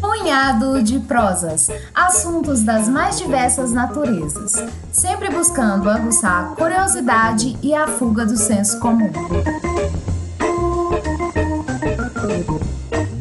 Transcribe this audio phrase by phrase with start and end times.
[0.00, 4.54] Punhado de prosas, assuntos das mais diversas naturezas,
[4.90, 9.12] sempre buscando aguçar a curiosidade e a fuga do senso comum.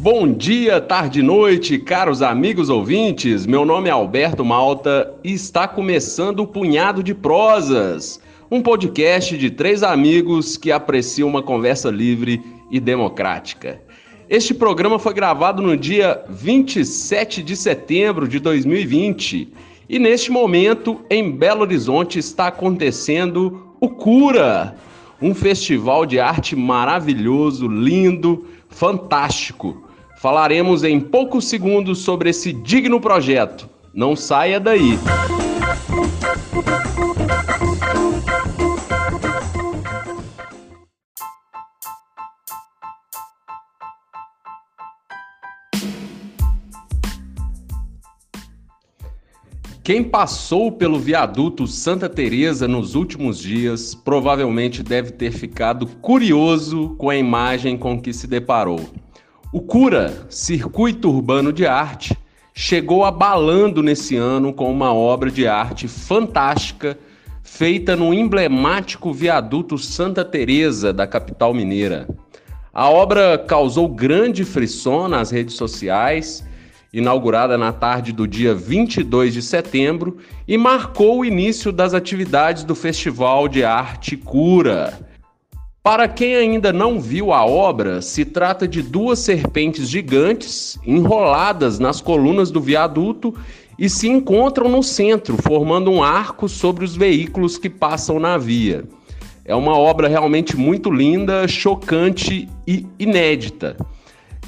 [0.05, 3.47] Bom dia, tarde e noite, caros amigos ouvintes.
[3.47, 9.49] Meu nome é Alberto Malta e está começando o Punhado de Prosas, um podcast de
[9.49, 13.81] três amigos que apreciam uma conversa livre e democrática.
[14.29, 19.51] Este programa foi gravado no dia 27 de setembro de 2020
[19.89, 24.75] e neste momento em Belo Horizonte está acontecendo o Cura,
[25.19, 29.83] um festival de arte maravilhoso, lindo, fantástico
[30.25, 33.69] Falaremos em poucos segundos sobre esse digno projeto.
[33.93, 34.97] Não saia daí.
[49.83, 57.11] Quem passou pelo viaduto Santa Teresa nos últimos dias provavelmente deve ter ficado curioso com
[57.11, 58.79] a imagem com que se deparou.
[59.53, 62.17] O Cura, Circuito Urbano de Arte,
[62.53, 66.97] chegou abalando nesse ano com uma obra de arte fantástica
[67.43, 72.07] feita no emblemático viaduto Santa Teresa da capital mineira.
[72.73, 76.45] A obra causou grande frisson nas redes sociais,
[76.91, 82.75] inaugurada na tarde do dia 22 de setembro e marcou o início das atividades do
[82.75, 85.04] Festival de Arte Cura
[85.85, 92.01] para quem ainda não viu a obra, se trata de duas serpentes gigantes enroladas nas
[92.01, 93.35] colunas do viaduto
[93.77, 98.83] e se encontram no centro, formando um arco sobre os veículos que passam na via.
[99.45, 103.77] É uma obra realmente muito linda, chocante e inédita.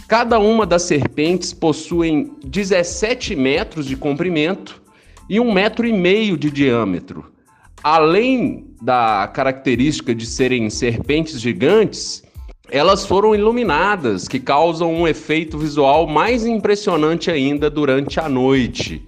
[0.07, 4.81] Cada uma das serpentes possuem 17 metros de comprimento
[5.29, 7.37] e um metro e meio de diâmetro
[7.83, 12.23] além da característica de serem serpentes gigantes,
[12.69, 19.01] elas foram iluminadas, que causam um efeito visual mais impressionante ainda durante a noite.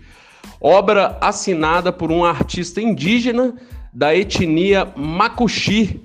[0.62, 3.56] Obra assinada por um artista indígena
[3.94, 6.02] da etnia Makuxi,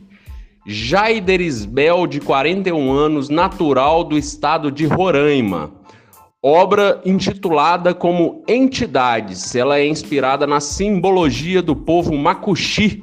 [0.66, 5.84] Jaiderisbel, de 41 anos, natural do estado de Roraima
[6.46, 9.54] obra intitulada como Entidades.
[9.54, 13.02] Ela é inspirada na simbologia do povo Makuxi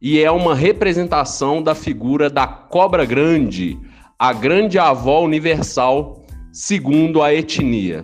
[0.00, 3.78] e é uma representação da figura da cobra grande,
[4.18, 8.02] a grande avó universal, segundo a etnia.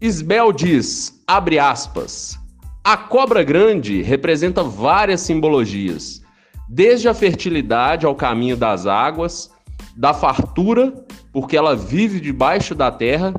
[0.00, 2.38] Isbel diz, abre aspas,
[2.82, 6.22] a cobra grande representa várias simbologias,
[6.68, 9.50] desde a fertilidade ao caminho das águas,
[9.96, 10.92] da fartura,
[11.32, 13.34] porque ela vive debaixo da terra,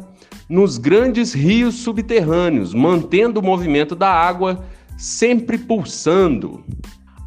[0.48, 4.64] nos grandes rios subterrâneos, mantendo o movimento da água
[4.98, 6.64] sempre pulsando.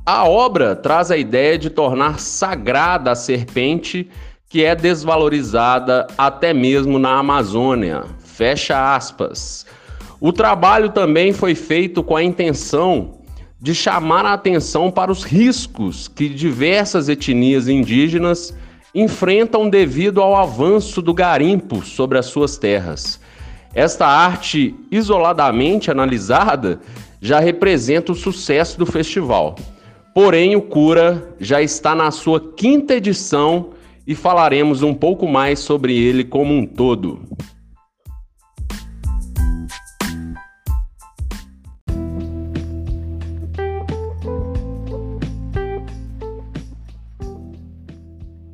[0.09, 4.09] A obra traz a ideia de tornar sagrada a serpente
[4.49, 8.05] que é desvalorizada até mesmo na Amazônia.
[8.21, 9.67] Fecha aspas.
[10.21, 13.17] O trabalho também foi feito com a intenção
[13.61, 18.56] de chamar a atenção para os riscos que diversas etnias indígenas
[18.94, 23.21] enfrentam devido ao avanço do garimpo sobre as suas terras.
[23.75, 26.78] Esta arte, isoladamente analisada,
[27.21, 29.56] já representa o sucesso do festival.
[30.16, 33.72] Porém, o Cura já está na sua quinta edição
[34.06, 37.21] e falaremos um pouco mais sobre ele como um todo.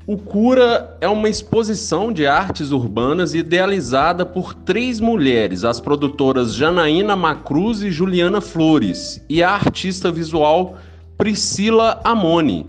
[0.05, 7.15] O Cura é uma exposição de artes urbanas idealizada por três mulheres, as produtoras Janaína
[7.15, 10.77] Macruz e Juliana Flores, e a artista visual
[11.17, 12.66] Priscila Amoni.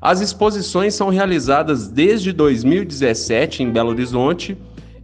[0.00, 4.56] As exposições são realizadas desde 2017 em Belo Horizonte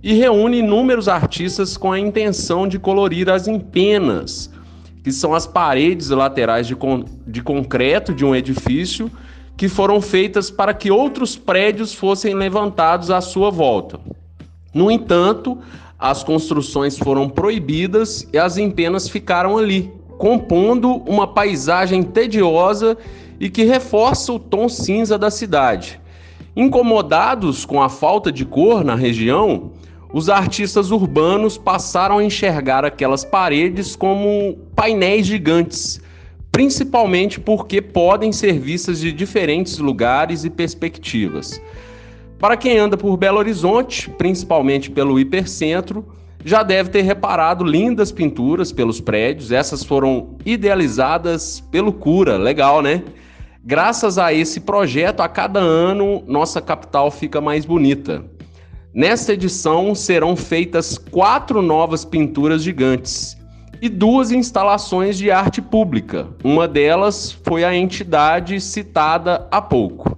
[0.03, 4.51] e reúne inúmeros artistas com a intenção de colorir as empenas,
[5.03, 9.11] que são as paredes laterais de, con de concreto de um edifício
[9.57, 13.99] que foram feitas para que outros prédios fossem levantados à sua volta.
[14.73, 15.59] No entanto,
[15.99, 22.97] as construções foram proibidas e as empenas ficaram ali, compondo uma paisagem tediosa
[23.39, 26.01] e que reforça o tom cinza da cidade.
[26.57, 29.73] Incomodados com a falta de cor na região,
[30.13, 36.01] os artistas urbanos passaram a enxergar aquelas paredes como painéis gigantes
[36.55, 41.61] principalmente porque podem ser vistas de diferentes lugares e perspectivas.
[42.39, 46.07] Para quem anda por Belo Horizonte, principalmente pelo hipercentro,
[46.45, 49.51] já deve ter reparado lindas pinturas pelos prédios.
[49.51, 53.03] Essas foram idealizadas pelo Cura, legal, né?
[53.65, 58.23] Graças a esse projeto, a cada ano nossa capital fica mais bonita.
[58.93, 63.37] Nesta edição serão feitas quatro novas pinturas gigantes
[63.81, 66.29] e duas instalações de arte pública.
[66.45, 70.17] Uma delas foi a entidade citada há pouco.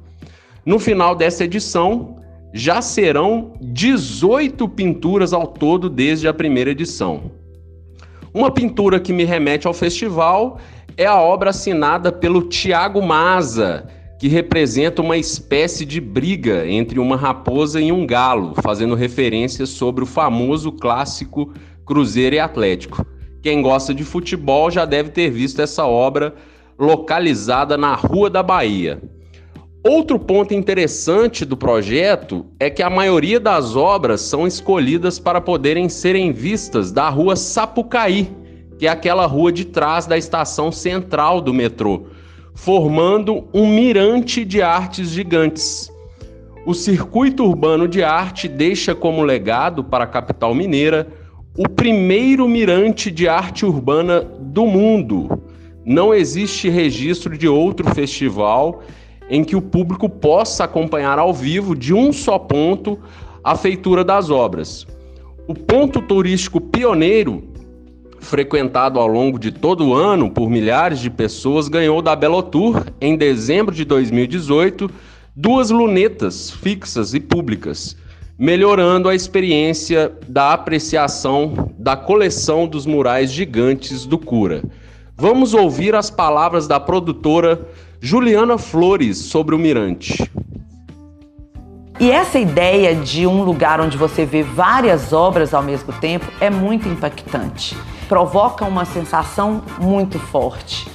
[0.64, 2.17] No final dessa edição,
[2.56, 7.31] já serão 18 pinturas ao todo desde a primeira edição.
[8.32, 10.58] Uma pintura que me remete ao festival
[10.97, 13.87] é a obra assinada pelo Tiago Maza,
[14.19, 20.02] que representa uma espécie de briga entre uma raposa e um galo, fazendo referência sobre
[20.02, 21.52] o famoso clássico
[21.85, 23.06] Cruzeiro e Atlético.
[23.43, 26.35] Quem gosta de futebol já deve ter visto essa obra
[26.79, 28.99] localizada na Rua da Bahia.
[29.88, 35.88] Outro ponto interessante do projeto é que a maioria das obras são escolhidas para poderem
[35.88, 38.29] serem vistas da Rua Sapucaí,
[38.79, 42.06] que é aquela rua de trás da estação central do metrô
[42.56, 45.93] formando um mirante de artes gigantes.
[46.65, 51.06] O circuito urbano de arte deixa como legado para a capital mineira
[51.56, 55.29] o primeiro mirante de arte urbana do mundo.
[55.85, 58.83] Não existe registro de outro festival
[59.28, 62.99] em que o público possa acompanhar ao vivo de um só ponto
[63.43, 64.87] a feitura das obras.
[65.46, 67.56] O ponto turístico pioneiro
[68.26, 73.17] frequentado ao longo de todo o ano por milhares de pessoas, ganhou da Belotour, em
[73.17, 74.90] dezembro de 2018,
[75.34, 77.96] duas lunetas fixas e públicas,
[78.38, 84.62] melhorando a experiência da apreciação da coleção dos murais gigantes do Cura.
[85.17, 87.67] Vamos ouvir as palavras da produtora
[88.00, 90.31] Juliana Flores sobre o Mirante.
[91.98, 96.50] E essa ideia de um lugar onde você vê várias obras ao mesmo tempo é
[96.50, 97.76] muito impactante.
[98.06, 100.87] Provoca uma sensação muito forte.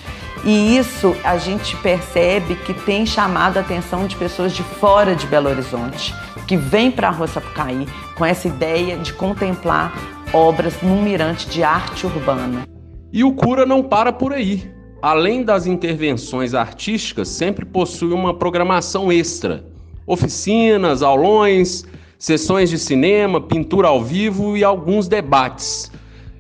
[0.44, 5.26] E isso a gente percebe que tem chamado a atenção de pessoas de fora de
[5.26, 6.14] Belo Horizonte,
[6.48, 9.92] que vêm para a Rua Sapucaí com essa ideia de contemplar
[10.32, 12.64] obras num mirante de arte urbana.
[13.12, 14.81] E o Cura não para por aí.
[15.02, 19.66] Além das intervenções artísticas, sempre possui uma programação extra
[20.06, 21.86] oficinas, aulões,
[22.20, 25.92] sessões de cinema, pintura ao vivo e alguns debates.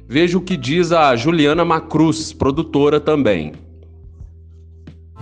[0.07, 3.53] Veja o que diz a Juliana Macruz, produtora também.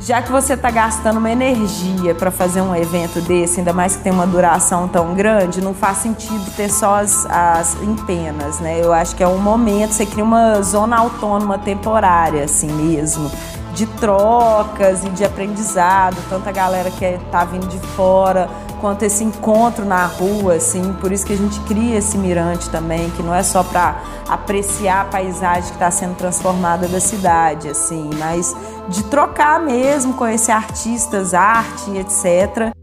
[0.01, 4.04] Já que você está gastando uma energia para fazer um evento desse, ainda mais que
[4.04, 8.80] tem uma duração tão grande, não faz sentido ter só as, as empenas, né?
[8.81, 13.30] Eu acho que é um momento, você cria uma zona autônoma temporária, assim mesmo,
[13.74, 18.50] de trocas e de aprendizado, tanta galera que está vindo de fora,
[18.80, 23.10] quanto esse encontro na rua, assim, por isso que a gente cria esse mirante também,
[23.12, 23.98] que não é só para
[24.30, 28.56] apreciar a paisagem que está sendo transformada da cidade, assim, mas
[28.89, 32.74] de trocar mesmo, conhecer artistas, arte, etc.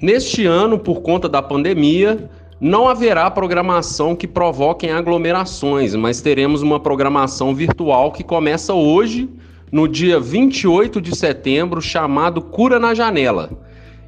[0.00, 2.30] Neste ano, por conta da pandemia,
[2.60, 9.28] não haverá programação que provoquem aglomerações, mas teremos uma programação virtual que começa hoje
[9.70, 13.50] no dia 28 de setembro, chamado Cura na Janela.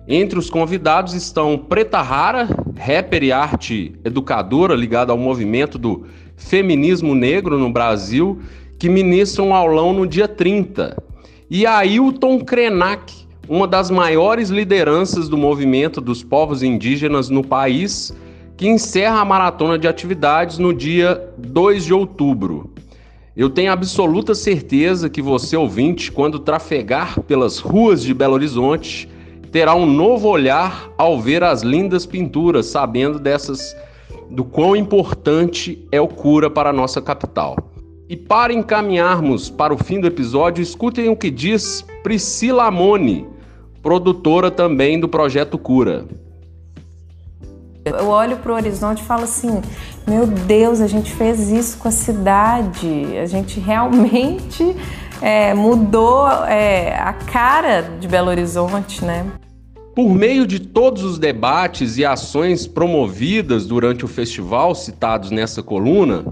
[0.07, 6.07] Entre os convidados estão Preta Rara, rapper e arte educadora ligada ao movimento do
[6.37, 8.39] feminismo negro no Brasil,
[8.79, 11.14] que ministra um aulão no dia 30.
[11.51, 13.13] E Ailton Krenak,
[13.47, 18.15] uma das maiores lideranças do movimento dos povos indígenas no país,
[18.57, 22.73] que encerra a maratona de atividades no dia 2 de outubro.
[23.37, 29.09] Eu tenho absoluta certeza que você, ouvinte, quando trafegar pelas ruas de Belo Horizonte,
[29.53, 33.77] terá um novo olhar ao ver as lindas pinturas, sabendo dessas
[34.31, 37.57] do quão importante é o cura para a nossa capital.
[38.07, 43.27] E para encaminharmos para o fim do episódio, escutem o que diz Priscila Amoni,
[43.83, 46.07] produtora também do projeto Cura.
[47.83, 49.63] Eu olho para o horizonte e falo assim:
[50.07, 54.77] meu Deus, a gente fez isso com a cidade, a gente realmente
[55.23, 59.27] é, mudou é, a cara de Belo Horizonte, né?
[59.95, 66.25] Por meio de todos os debates e ações promovidas durante o festival citados nessa coluna,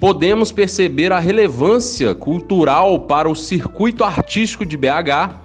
[0.00, 5.36] podemos perceber a relevância cultural para o circuito artístico de BH,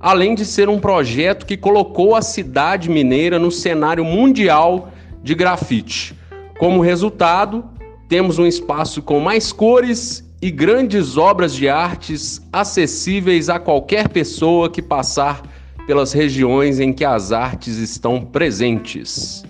[0.00, 4.90] além de ser um projeto que colocou a cidade mineira no cenário mundial
[5.22, 6.14] de grafite.
[6.58, 7.64] Como resultado,
[8.08, 14.70] temos um espaço com mais cores e grandes obras de artes acessíveis a qualquer pessoa
[14.70, 15.42] que passar
[15.86, 19.42] pelas regiões em que as artes estão presentes.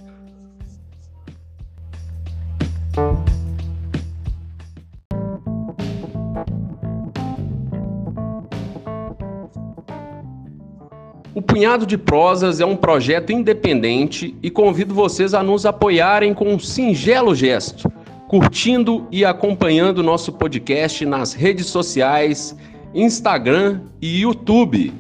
[11.35, 16.49] O Punhado de Prosas é um projeto independente e convido vocês a nos apoiarem com
[16.49, 17.90] um singelo gesto,
[18.26, 22.56] curtindo e acompanhando nosso podcast nas redes sociais,
[22.94, 24.92] Instagram e YouTube.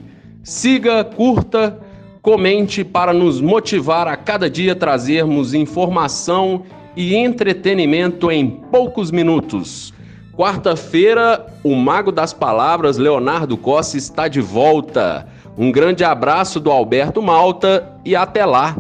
[0.44, 1.80] Siga, curta,
[2.20, 6.62] comente para nos motivar a cada dia trazermos informação
[6.94, 9.94] e entretenimento em poucos minutos.
[10.36, 15.26] Quarta-feira, o Mago das Palavras, Leonardo Costa, está de volta.
[15.58, 18.76] Um grande abraço do Alberto Malta e até lá!